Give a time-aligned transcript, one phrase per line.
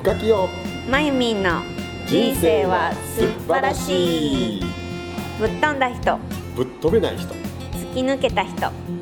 [0.00, 0.48] 深きよ。
[0.90, 1.60] まゆみんの
[2.06, 4.64] 人生は素晴らしい。
[5.38, 6.18] ぶっ飛んだ人。
[6.56, 7.34] ぶっ飛べない人。
[7.74, 8.56] 突き抜けた人。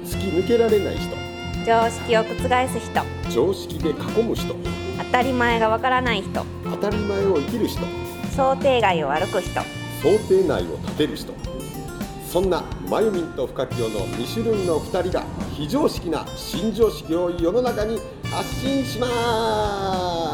[0.05, 1.17] 突き抜けられない人。
[1.65, 3.31] 常識を覆す人。
[3.31, 4.57] 常識で囲む人。
[4.99, 6.45] 当たり前がわからない人。
[6.65, 7.81] 当たり前を生きる人。
[8.35, 9.61] 想定外を歩く人。
[10.03, 11.33] 想定内を立てる人。
[12.27, 15.25] そんなまゆみんと深清の2種類の2人が
[15.55, 20.28] 非常識な新常識を世の中に発信します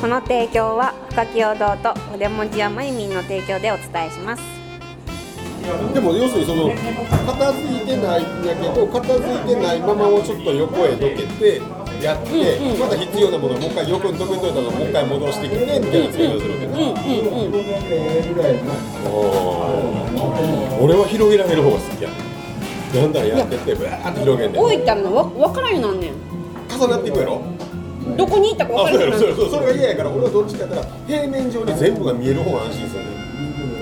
[0.00, 4.42] この提供は深き堂と筆文字やまゆみんの提供でお伝えします。
[5.92, 11.60] でも要するにその片付いてないんやけど片付いてないままをちょっと横へどけて
[12.00, 22.10] やって、また必要なものをもう一回横にどけといたのをもう一回戻してきてみたいな作りをするわけね、あー俺は広げられる方が好きや。
[22.94, 24.62] だんだんやってってブワーって広げんねん。
[24.62, 26.12] 置いたらわ分からんようなんねん。
[26.70, 27.42] 重なっていくやろ
[28.16, 33.08] どこに行ったか分あからんようなんねそれが嫌やから俺はどっちかやったら平面上に全部が見える方が安心するね。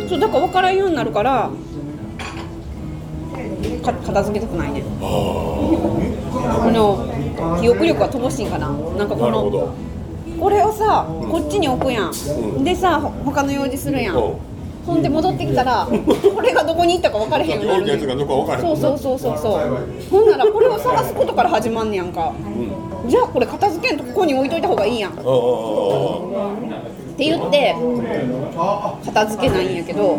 [0.02, 1.50] んんそうだから分からんようになるから
[3.82, 4.80] か片付けたくないね。
[4.80, 5.98] んこ
[6.72, 8.68] の記憶力が乏しいんかな。
[8.68, 9.74] なんかこの
[10.40, 14.36] これをさこっちに置くやん、でさほ他の用事するやん、うん。
[14.84, 19.60] ほんで戻ってきたらこれがどこに行ったか分からへんようになる置いたやつがどこか分からへんそうそうそうそうそう。
[20.10, 20.60] ほんならこ
[20.94, 22.32] 探すことから始まんねやんか、
[23.08, 25.12] じゃあこれ片付けんとここに置いといた方がいいやん。
[25.12, 25.16] っ
[27.16, 27.76] て言って
[29.04, 30.16] 片付けないんやけど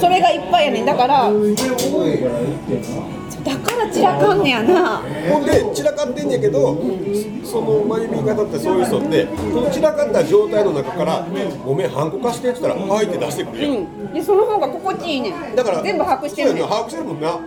[0.00, 0.86] それがいっぱいやねん。
[0.86, 1.30] だから
[3.44, 5.02] だから散らかんねやな。
[5.30, 6.76] ほんで散らかってんやけど
[7.44, 11.24] その眉見方ってそういう人ってその散らかった状態の中から
[11.64, 14.12] 「ごめんハンコ貸して」って言ったら「はい」って出してくるやん、うん。
[14.12, 15.54] でその方が心地いいねん。
[15.54, 16.64] だから全部把握してるねん。
[16.64, 17.38] 把握してるもんな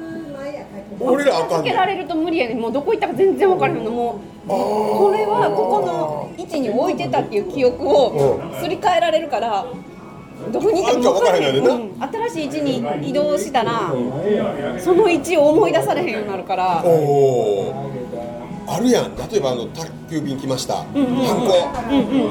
[1.00, 2.59] 俺らあかんけられると無理やねん。
[2.59, 3.92] もうどこ行ったか全然分からへんの。
[3.92, 9.65] もうこれはここの位置に置いてたっていう記憶をすり替えられるから
[10.52, 12.02] どこに行ったか分からへんうん。
[12.30, 13.93] 新しい位置に移動したら
[14.80, 16.83] その位置を思い出されへんようになるから。
[18.71, 19.16] あるやん。
[19.16, 20.86] 例えばあの宅急便来ました、ハン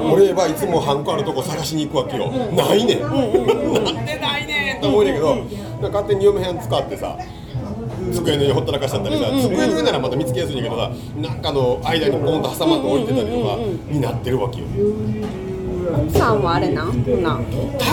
[0.05, 5.41] コ、俺はいつもハンコあるとこ探しに行くわけよ、ないねん、 なんでないねんと思うんやけど、な
[5.89, 7.17] んか勝手に嫁はん使ってさ
[8.13, 13.57] 机の上ほったらかしちゃったりさ、机の上ならまた見つけやすいんやけどさなんかの間にポンと挟まって置いてたりとか
[13.91, 14.65] になってるわけよ。
[15.91, 16.83] 奥さんはあれな？
[16.83, 16.91] 多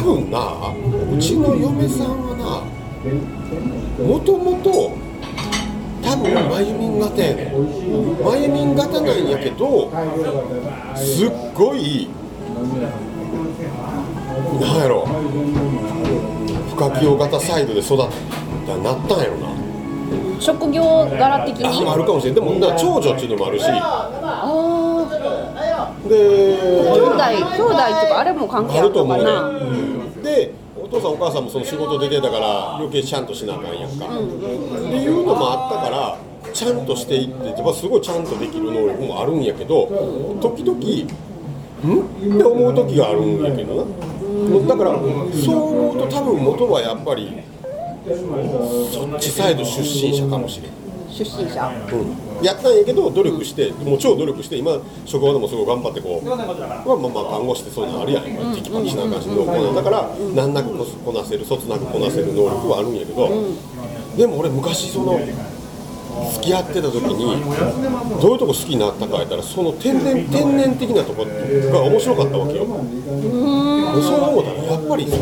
[0.02, 0.74] 分な
[1.14, 4.92] うちの嫁さんはなもともと
[6.02, 7.54] 多分まゆみん型やねん
[8.22, 9.90] まゆみん型なんやけど
[10.94, 12.10] すっごい
[14.60, 15.06] なんやろ
[16.70, 17.98] 深清型サイドで育っ
[18.66, 19.55] たなったんやろな
[20.40, 21.86] 職業柄的あに？
[21.88, 22.34] あるかもしれん。
[22.34, 23.64] でもだから長女っていうのもあるし。
[23.68, 23.72] あ
[26.08, 26.58] でー
[26.94, 27.16] 兄弟
[27.56, 29.16] 兄弟とかあれも関係あるかな？
[29.16, 29.60] ね、
[30.22, 34.14] でお父さんお母さんもその仕事出てたから余計ちゃんとしなあかんやんか、って
[34.96, 36.16] いうのもあったから
[36.52, 39.88] ちゃんとしていってやっぱすごいちゃんとできる能力もあるんやけど
[40.40, 40.80] 時々ん？
[42.36, 43.90] って思う時があるんやけどな。
[44.68, 44.90] だから
[45.32, 45.56] そう
[45.90, 47.42] 思うと多分元はやっぱり
[48.06, 50.72] そっちサイド出身者かもしれん。
[51.10, 52.44] 出身者うん。
[52.44, 52.76] やったん。
[52.76, 58.24] やけど努力してもう超努力して今職場でもすごい頑張ってこうまあまあまあ看護師ってそういうのあるやん。
[58.54, 62.94] テキパキしなあかしどうこうなだから難なくこなせるそつなくこなせる能力はあるん。
[62.94, 63.28] やけど
[64.16, 65.18] でも俺昔その
[66.32, 67.42] 付き合ってた時に
[68.22, 75.16] どういうとこ好きになったか言ったらその天然天然的なとこが面白かったわけよそう思うたらやっぱりそ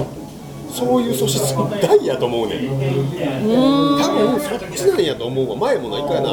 [0.75, 2.69] そういう素質大やと思うねん。
[2.69, 5.57] 多分そっちなんやと思うわ。
[5.57, 6.31] 前もな一回な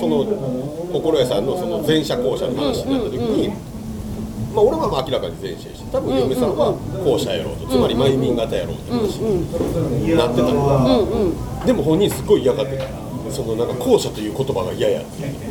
[0.00, 0.24] その
[0.92, 3.48] 心屋さんのその前者後者の話になった時に、
[4.54, 6.72] まあ俺はまあ明らかに前者やし多分嫁さんは
[7.04, 12.86] 後者やろうとつまりマイミン型やろうって話になってたの、でも本人すっごい嫌がってた。
[13.30, 15.00] そのなんか後者という言葉が嫌や。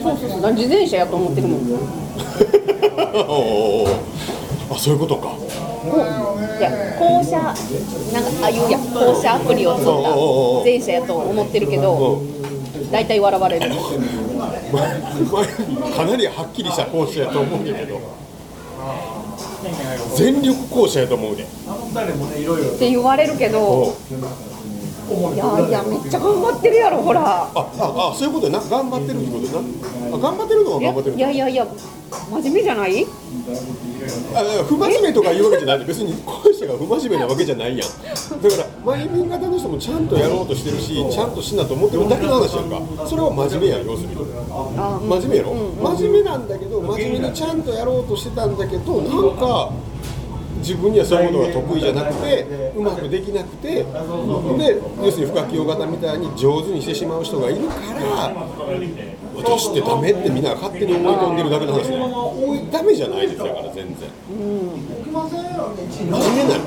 [0.03, 0.53] そうそうそう。
[0.53, 1.61] 自転車やと思ってるもん。
[3.27, 3.87] おう
[4.69, 5.35] おあそういうことか
[5.89, 5.99] こう
[6.59, 6.69] いや
[6.99, 12.21] 校舎なんかああいうや校舎アプリを取った前者やと思ってるけど
[12.91, 13.69] 大体笑われる。
[15.95, 17.99] かなりはっきりした後者やと思うんだけど。
[20.15, 21.43] 全力後者やと思うで。
[21.43, 21.45] っ
[22.79, 23.93] て言われるけど
[25.33, 27.21] いやいやめっちゃ頑張ってるやろほら。
[27.23, 28.59] あああそういうことやな。
[28.59, 29.59] 頑張ってるってことやな。
[30.15, 31.67] あ頑張ってるのはい頑や張ってるいやいやいや
[32.29, 33.05] 真面目じゃない？
[34.33, 35.85] あ不真面目とか言うわけじゃない。
[35.85, 37.89] 別にこの人が不真面目なわけじゃないやん。
[38.41, 42.81] だから前民型の人もちゃんとやろうとしてるしちゃんとしなと思ってるだけの話やんか。
[43.07, 44.15] それは真面目やん要するに。
[44.15, 49.71] 真面目やろ、真面目なんだけど真面目にちゃんとやろうとしてたんだけどなんか
[50.61, 53.83] 自分にはそういうことが得意じゃなくてうまくできなくてで
[55.03, 58.33] 要するに深清型みたいに上手にしてしまう人がいるから
[59.35, 61.89] 私ってダメってみんな勝手に思い込んでるだけの話。
[61.89, 64.09] ねダメじゃないですだから全然、
[65.05, 65.13] 真
[66.05, 66.59] 面目な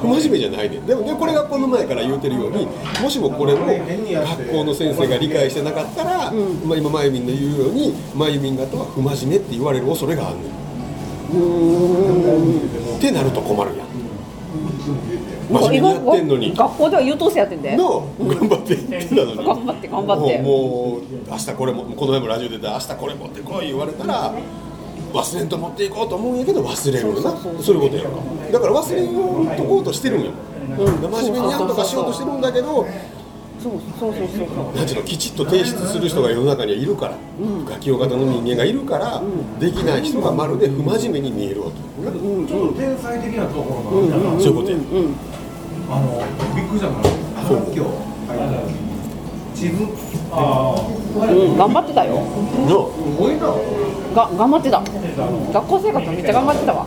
[0.00, 2.66] 不真面目じゃないねでもねこれがこの前から言うてるように
[3.02, 6.32] もしもこれを学校の先生が理解してなかったら、
[6.64, 10.50] まあ、今まゆみんの言うようにまゆみん型は不真面目って言われる恐れがあるのよ。
[11.26, 13.86] ってなると困るやん。
[15.48, 16.54] 真面目にやってんのに。
[16.54, 17.76] 学校では優等生やってんで。
[17.76, 19.36] の頑張って言ってたのに。
[19.36, 20.38] 頑張って頑張って。
[20.42, 24.34] もうもう明日これもこの前もラジオ出て明日これ持ってこい言われたら
[25.12, 27.36] 忘れんと持っていこうと思うんやけど忘れるよな。
[27.62, 28.10] そういうことやんか
[28.52, 30.30] だから忘れんとこうとしてるんよ、
[30.76, 32.86] 真面目にやんとかしようとしてるんだけど
[33.66, 34.76] そうそうそうそうそう。
[34.76, 37.18] なんていうのきちっと提出する人が世の中にはいるから、
[37.68, 39.20] ガキ用型の人間がいるから、
[39.58, 44.78] できない人がまるで不真面目に見えるわけ、ちょっと天才的なところの、そういうことや、
[45.90, 46.22] あの
[46.54, 47.10] びっくりしたのが
[47.74, 48.86] 今日
[49.56, 51.56] 自分うん。
[51.56, 52.12] 頑張ってたよ。
[52.68, 53.46] のすごいな。
[54.14, 54.82] が頑張ってた。
[55.52, 56.86] 学校生活めっちゃ頑張ってたわ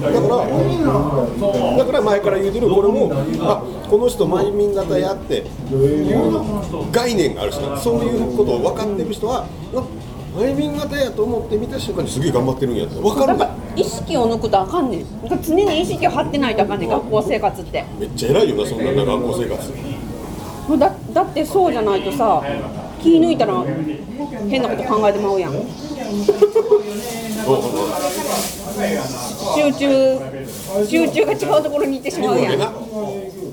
[0.00, 3.10] だから、だから前から言うてる、これも、
[3.40, 9.82] あこの人、マイミン型やっていう概念がある人、そういうことを分かってる人は、あ
[10.38, 13.34] マイミン型やと思って見た瞬間にすげえ頑張ってるんやって分かる。
[13.34, 15.04] んだ意識を抜くとあかんねん
[15.42, 16.56] 常に意識を張ってない。
[16.56, 17.84] とあかんねん学校生活って。
[17.98, 19.72] めっちゃ偉いよな、そんな学校生活。
[20.78, 22.40] だだってそうじゃないとさ
[23.02, 23.64] 気抜いたら
[24.48, 25.52] 変なこと考えてまうやん
[29.54, 32.60] 集中集中が違うところに行ってしまうやん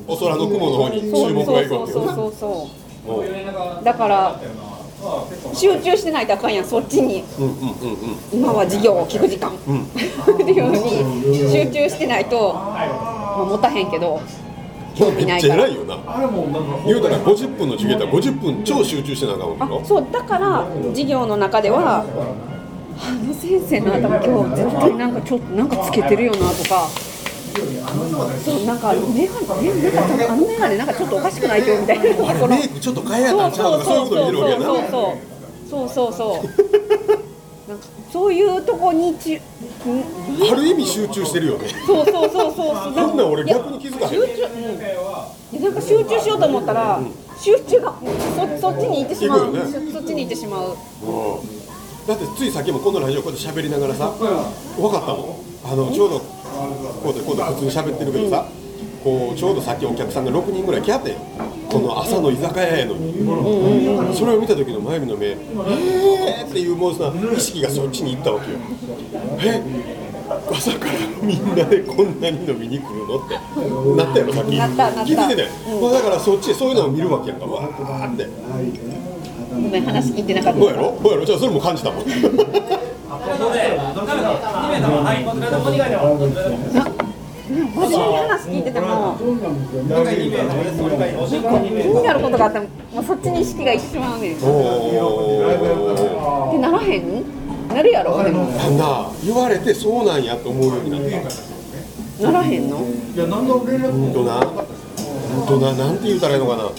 [0.08, 1.94] お空の雲の方にそう注目がいくわけ。
[1.94, 2.52] そうそうそう
[3.08, 4.40] おうそうだから
[5.54, 9.56] 集中してないとあかんやんそっちにうんうんうんうん今は授業を聞く時間、っ
[10.38, 12.76] ていうふうに集中してないと、ま
[13.40, 14.20] あ、持たへんけど
[14.96, 15.98] 興味めっないからちゃ偉いよな。
[16.86, 19.82] 言うたら50分の授業やったら50分超集中してなあかんわけあよ。
[19.86, 22.04] そうだから授業の中では
[23.00, 26.90] あの先生の頭今日絶対なんかちょっとなんかつけてるよなとか。
[28.46, 32.48] そうなんかメガネねなんかあのメガネなんかちょっとおかしくない今日みたいなところ。
[32.48, 34.66] メイクちょっと変えやったんちゃうとかそういうこと見るわけやな。
[34.66, 35.38] そうそう。
[35.70, 37.70] そうそうそう。
[37.70, 39.40] なんかそういうとこにちん
[40.52, 41.68] ある意味集中してるよね。
[41.86, 42.54] そうそうそうそう。
[42.56, 44.10] そうそんなん俺逆に気づかへん。
[44.12, 44.26] 集中、
[45.54, 47.02] うん、なんか集中しようと思ったら、
[47.40, 47.94] 集中が
[48.60, 50.78] そそっちに行ってしまう、そそっちに行ってしまう
[52.08, 55.48] だってついさっきもこのラジオこうやって喋りながらさ、分かったもん。
[55.66, 58.48] あのちょうどこうでこうで普通に喋ってるけどさ、
[59.04, 61.16] こうちょうどさっきお客さんが6人ぐらい来はったよ。
[61.70, 63.14] この朝の居酒屋やのに、
[64.16, 68.58] それを見た時の真由美の目「えー!」っていうもうさ意識がそっちに行ったわけよ。
[69.44, 69.62] え
[70.50, 73.36] 朝からみんなでこんなに飲みに来るのって。
[73.98, 74.56] なったやろさっき。
[74.58, 75.06] なったなった。
[75.06, 75.50] 気づいてたよ、
[75.82, 77.46] まあだからそっちそういうのを見るわけやんか。
[77.46, 78.28] わーって
[79.68, 80.98] ごめん話聞いてなかったどうやろ？
[81.04, 81.26] どうやろ？
[81.26, 82.06] じゃあそれも感じたもん。
[82.08, 82.22] 真
[87.80, 90.32] 面目に話聞いてても気に
[92.04, 92.66] なることがあっても
[92.96, 94.48] もうそっちに意識がいってしまうねんっお
[96.52, 97.24] てならへん。
[97.70, 100.16] なるやろでもあんな言われてそうな。
[100.18, 101.02] んやと思うようになっ
[102.20, 102.78] たならへんの？
[103.16, 104.34] いや何の連絡ほんとな？
[105.46, 105.74] ほんとな？
[105.74, 106.66] なんて言うたらいいのかな？
[106.66, 106.70] お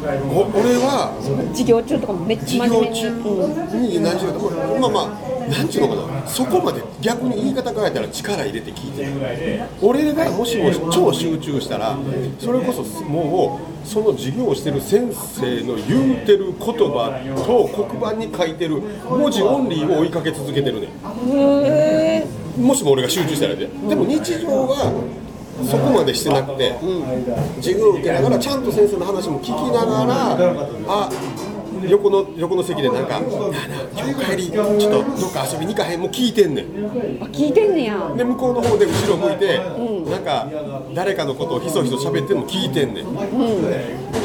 [0.00, 1.12] 俺は
[1.52, 9.10] 授業中とかもめっちゃ真授業面目に、中に何しようとまあまあなんちゅうのかなそこまで逆に言い方変えたら力入れて聞いてる。
[9.82, 11.98] 俺がもしも超集中したら
[12.38, 17.10] それこそもうその授業をしてる先生の言うてる言葉
[17.46, 20.88] と黒板に書いてる文字オンリーを追いかけ続けてるね。
[21.32, 24.92] へえもしも俺が集中したらででも日常は
[25.68, 26.74] そこまでしてなくて、
[27.56, 30.36] 授業を受けながらちゃんと先生の話も聞きながら
[30.88, 31.10] あ
[31.88, 33.26] 横の横の席でなんか「なあなあ
[33.94, 34.88] 今日帰りちょっと
[35.20, 36.64] どっか遊びに行かへん」もう聞いてんねん
[37.22, 38.12] あ聞いてんねや。
[38.16, 39.58] で向こうの方で後ろ向いて、
[40.10, 40.46] なんか
[40.94, 43.04] 誰かのことをひそひそ喋ってんのも聞いてんねん、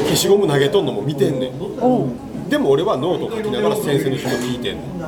[0.04, 1.52] 消しゴム投げとんのも見てんねん。
[1.52, 2.48] うん。
[2.48, 5.00] でも俺はノート書きながら先生の人聞いてんねん。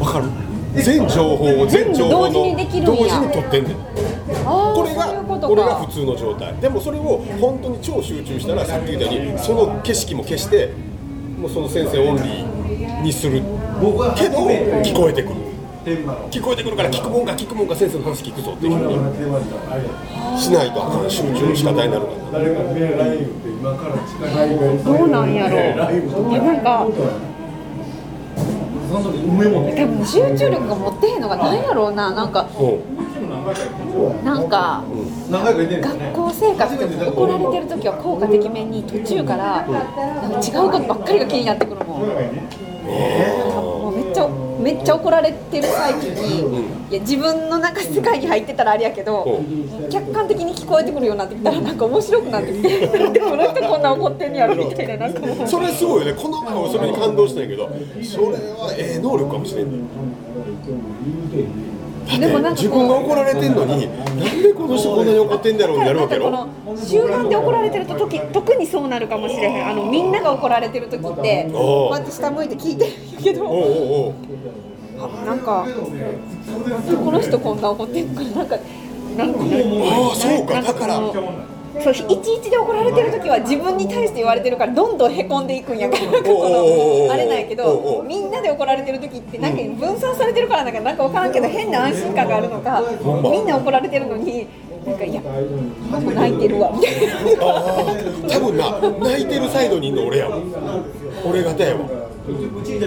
[0.00, 0.26] わかる？
[0.74, 3.02] 全情報を全情報の同時にできるんや。
[3.02, 3.76] 同時に取ってんねん
[4.44, 5.06] これが
[5.48, 6.54] これがか普通の状態。
[6.56, 10.70] でもそれを本当に超集中したらさっき言ったようにその景色も消して
[11.38, 13.42] もうその先生オンリーにする。
[14.16, 14.46] けど
[14.82, 15.34] 聞こえてくる。
[16.30, 18.94] 聞こえてくるから聞くもんか聞くもんか先生の話聞くぞっていうふうに
[20.40, 22.46] しないとあかん集中の仕方になるから。
[24.84, 25.76] どうなんやろう。
[25.76, 26.86] なんか
[29.74, 32.12] でも集中力が持ってへんのがなんやろうな。
[32.12, 32.91] なんかうん
[34.24, 34.84] なんか
[35.30, 42.00] 学校生活でも怒られてる時は効果的めに途中からなんか違うことばっかりが気になってくるもん。
[42.82, 44.28] もうめっちゃ
[44.60, 46.82] めっちゃ怒られてる最中に。
[46.90, 49.40] いや自分の中世界に入ってたらあれやけど
[49.90, 52.88] 客観的に聞こえてくるようになってきたらなんか面白くなってきてで
[53.20, 55.48] この人こんな怒ってんやろみたいななんかもう。
[55.48, 56.22] それすごいよね。
[56.22, 57.70] この前俺それに感動したんやけど
[58.04, 61.71] それはええ能力かもしれんねだ
[62.04, 69.68] でもなんかこうって自分が怒られてんのになんでこの人こんなに怒ってんだろうになるわけやころの集団で怒られてると時特にそうなるかもしれへん。
[69.68, 72.92] あのみんなが怒られてる時ってこうやって下向いて聞いてる
[73.22, 73.62] けどおうおう
[74.08, 74.14] おう。
[74.98, 75.66] あなんか
[77.04, 78.56] この人こんな怒ってるからなんか
[79.16, 80.54] なんかああそうか。
[80.54, 81.00] なんだから
[81.80, 86.02] そういちいちで怒られてる時は自分に対して言われてるからどんどんへこんでいくんやから。
[86.04, 86.48] なんかこ
[87.06, 92.82] のあれなんやけどみんなで怒られてる時ってなんか分散されてるからなんかなんか分からんけど変な安心感があるのか
[93.22, 94.46] みんな怒られてるのに
[94.86, 97.44] なんかいや泣いてるわみたいな。
[98.28, 100.38] 多分な泣いてるサイドにいんの俺やわ。
[101.24, 101.80] 俺型やわ。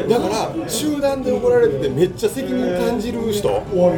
[0.09, 3.53] だから集団で怒られててめっちゃ責任感じる人っ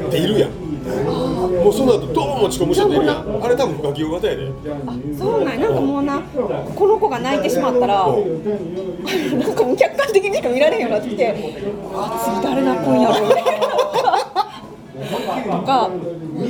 [0.10, 0.52] ているやん
[0.88, 3.44] もうその後どうも落ち込む人っているやん。
[3.44, 4.52] あれ多分不可及型やで。
[5.18, 5.68] そうなんや。
[5.68, 6.20] なんかもうな
[6.76, 11.36] この子が泣いてしまったらなんかもう客観的にしか見られへんようになってきて
[11.94, 13.16] あ次誰泣くんやろ
[15.44, 15.90] とか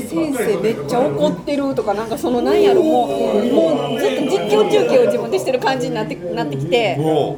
[0.07, 3.07] 先生めっちゃ怒ってるとかなんかそのなんやろもう
[3.53, 6.95] もうずっと実況中継を自分でしてる感じになってなってきて。
[6.97, 7.37] も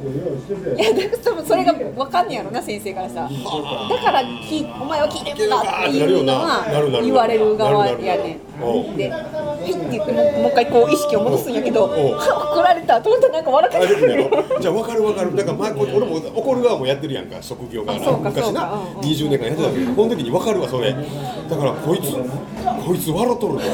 [0.76, 0.90] いや
[1.22, 9.18] 多分それが分かんねやろな先生からさだからきお前は聞いてるんだっていうのは言われる側やねうんんで「は
[9.66, 15.36] い」って言ってももう一回こう意識を戻すんやけどん怒られたと思ったらなんか笑ってくるやろじゃあ分かる分かる。
[15.36, 18.42] だから前これ俺も怒る側もやってるやんか職業か昔な。
[18.42, 18.72] そうか。
[18.72, 19.10] うんうん。
[19.10, 20.92] 20年間やってたけどこの時に分かるわそれ。
[20.92, 23.64] だからこいつこいつ笑っとるとか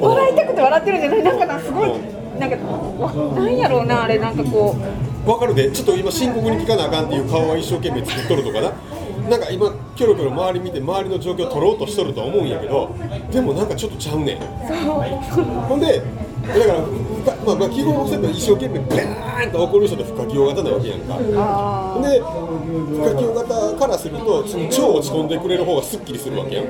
[0.00, 1.22] 笑いたくて笑ってるんじゃない。
[1.22, 1.90] なんかなすごい
[2.38, 2.56] なんか
[2.98, 4.18] わなんやろうなあれ。
[4.18, 5.70] なんかこう分かるで。
[5.70, 8.72] ちょっと今深刻に聞かなあかんっていう顔は一生懸命作っとるとかな。
[9.28, 12.94] なんか今キョロキョロ周り見て周りの状況を取ろうとしとるとは思うんやけど
[13.32, 14.38] でもなんかちょっとちゃうねん。
[14.38, 16.02] ほんで
[16.46, 16.78] だから、
[17.46, 21.16] まあ、まあ基本そうや一生懸命バーンと怒る人って不可及型なわけやんか。
[21.36, 26.66] あで不可及型からすると超落ち込んでくれる方がすっきりするわけやん。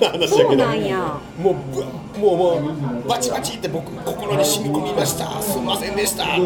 [0.00, 1.20] 話やけどなんや。
[1.38, 1.84] もうぶ
[2.20, 2.74] もうも
[3.04, 5.40] うバチバチって僕心に染み込みました。
[5.40, 6.24] すんませんでした。
[6.24, 6.42] って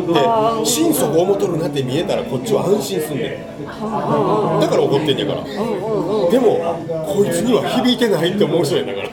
[0.64, 3.66] 心底思っとるなって見えたらこっちは安心すんねん。
[4.60, 5.44] だから怒ってんやから。
[5.44, 9.08] でもこいつには響いてないって思う人やんだから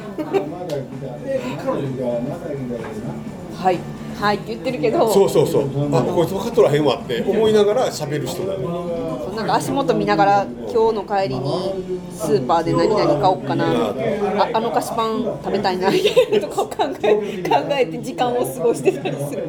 [3.64, 3.80] はい。
[4.20, 5.10] はいって言ってるけど。
[5.12, 5.96] そうそうそう。
[5.96, 13.66] あこいつ分かっとらへんわって思いながら喋る人なのなんか足元見ながら今日の帰りにスーパーで何々買おうかな。
[13.66, 19.48] ああの菓子パン食べたいなみたいなとかを考え考えて時間を過ごしてたりする。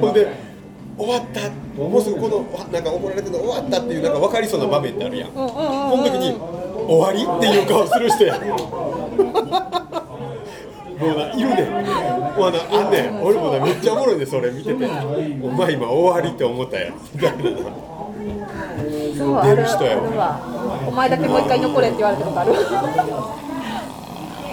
[0.00, 0.26] ほんで
[0.98, 1.40] 終わった。
[1.80, 5.30] もうすぐこのなんか怒られてるの終わったっていうなんか分かりそうな場面ってあるやん。
[5.30, 6.36] うんうんうんうんこの時に
[6.88, 8.34] 終わりっていう顔する人や
[11.02, 11.54] もうないるね。
[11.64, 11.70] ん
[12.38, 14.84] もうなあんねん俺もなめっちゃおもろいねんそれ見てて。
[15.42, 16.94] お前今終わりって思ったやん。
[17.14, 17.42] みたいな
[19.16, 20.40] そうある出る人やわ
[20.86, 22.52] お前だけもう一回残れって言われたことある。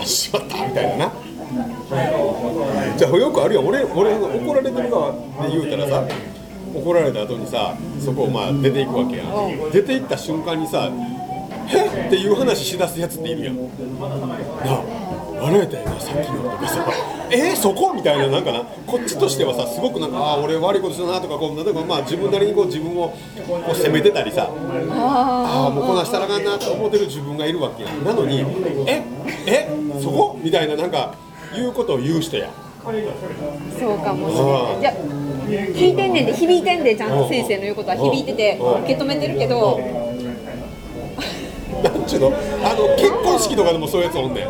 [0.01, 1.12] あしまったみたいなな。
[2.98, 3.65] じゃあよくあるやん。
[3.68, 5.18] 俺俺怒られてる側で
[5.50, 6.03] 言うたらさ
[6.75, 9.72] 怒られた後にさそこをまあ出ていくわけやん。
[9.72, 10.89] 出て行った瞬間にさ
[11.68, 13.56] 「へっ?」っていう話しだすやつっているやん。
[13.56, 14.84] なあ
[15.41, 16.86] 笑えたよなさっきのとかさ
[17.31, 18.63] 「えそこ?」みたいななんかな。
[18.86, 23.10] こっちとしてはさすごくなんかああ俺悪いことしたなとかこう例えばまあ自分なりにこう自分を
[23.48, 24.50] こう責めてたりさ。
[24.91, 27.89] ああもうこなしたらあかんなと思ってる自分がいるわけや。
[27.89, 28.43] んなのに
[28.88, 29.03] 「え
[29.46, 29.69] え
[30.01, 31.13] そこ?」みたいななんか
[31.55, 32.50] 言うことを言う人や。
[32.84, 32.91] そ
[33.93, 34.81] うかもしれない。
[34.81, 34.93] じゃあ
[35.75, 38.84] 聞いてんねんで響いてんでちゃんと先生の言うことは響いててうん。
[38.84, 39.79] 受け止めてるけど
[42.09, 44.47] ちゅうのあの結婚式とかでもそういうやつおんねん。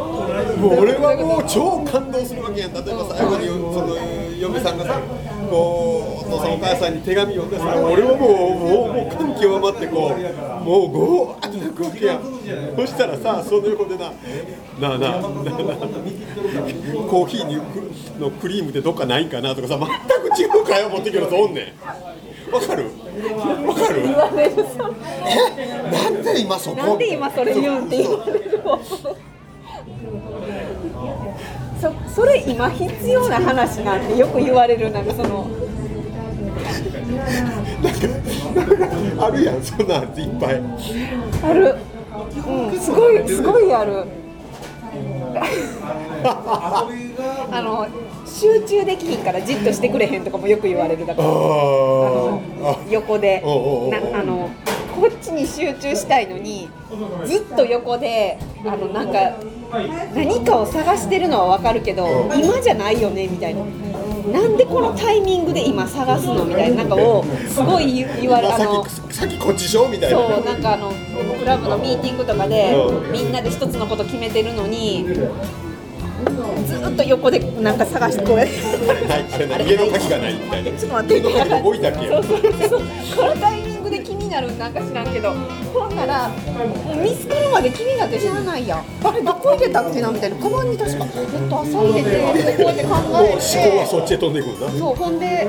[0.60, 2.74] もう俺はもう超感動するわけやん。
[2.74, 3.96] 例えば最後にその
[4.40, 5.00] 嫁さんがさ
[5.50, 12.22] こうお父さんお母さんに手紙を読んでさ俺はもうもうもう感極まってこうもうゴーって泣くわけやん。
[12.76, 14.10] そしたらさその横でな
[14.80, 15.22] なあなあなあなあ
[17.10, 17.56] コーヒーに
[18.20, 22.54] のクリームってどっかないんかなとかさ全く違う会話持ってくるやつおんねん。
[22.54, 22.90] わかる？
[23.22, 23.36] 言
[24.16, 24.56] われる？
[24.56, 24.96] そう
[25.26, 25.92] え？
[25.92, 26.78] なんで今そこ？
[26.78, 28.80] なんで今それ言うんって言われるわ
[31.82, 35.48] そそれ今必要な話なんてよく言われるなんかその。
[39.20, 40.62] あるやんそんなんいっぱい。
[41.44, 41.76] ある。
[42.48, 44.06] うんすごいすごいある
[47.52, 47.88] あの
[48.26, 51.28] 集中できひんからじっとしてくれへんとかもよく言われるだから。
[51.28, 53.42] ああのー横で。
[53.42, 54.50] なあの
[55.00, 56.68] こっちに集中したいのに
[57.26, 59.20] ずっと横であのなんか
[60.14, 62.06] 何かを探してるのは分かるけど
[62.36, 63.62] 今じゃないよねみたいな
[64.32, 69.88] なんでこのタイミングで今探すのみたいななんかをすごい言言われあさっきこっちしょ？
[69.88, 70.18] みたいな。
[70.18, 70.92] そうなんかあの
[71.40, 73.12] クラブのミーティングとかでうん。
[73.12, 75.06] みんなで一つのこと決めてるのに
[76.68, 80.72] ずっと横でなんか探してこれ家の鍵がないみたいな。
[80.78, 81.30] ちょっと待ってそ
[82.20, 82.82] うそうそう。
[83.18, 83.56] このタ
[84.40, 85.34] なるなんか知らんけど
[85.74, 88.86] ほんならもう見つかるまで気になって知らないやん。
[89.04, 90.38] あれどこ入れたっけなみたいな。
[90.38, 94.70] カバンに確かえっと朝入れてこうやって考え思考はてそっちへ飛んでいくんだ。
[94.70, 95.48] そうほんであや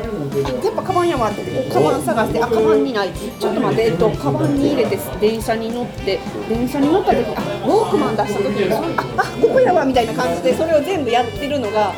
[0.70, 3.10] っぱカバンやわってカバン探してあカバンにない。
[3.12, 6.18] ちょっと待ってえっとカバンに入れて電車に乗って
[6.48, 8.82] 電車に乗った時あウォークマン出した時にそあ
[9.18, 11.94] あここやわみたいな感じでそれを全部やってるのが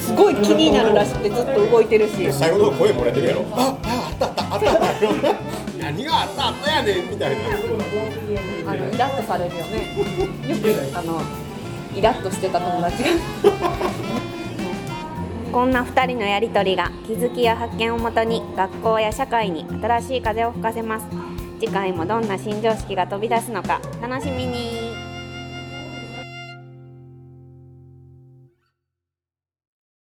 [0.00, 2.32] すごい気になるらしくてずっと動いてるし。
[2.32, 3.44] 最後の方声漏れてるやろ。
[3.52, 4.72] あああったあったあった。
[4.72, 4.80] あっ
[5.20, 7.42] た何があったあったやねんみたいな。
[8.70, 9.96] あのイラッとされるよね。
[10.48, 11.20] よくあの
[11.96, 13.10] イラッとしてた友達が。
[15.52, 21.06] こんな2人のやりとりが気づきや発見をもとに学校や社会に新しい風を吹かせます。
[21.58, 24.89] 次回もどんな新常識が飛び出すのか楽しみに